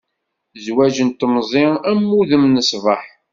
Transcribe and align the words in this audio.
Zwaǧ 0.65 0.95
n 1.07 1.09
temẓi 1.11 1.65
am 1.89 1.99
wudem 2.09 2.43
n 2.47 2.55
ṣṣbeḥ. 2.65 3.03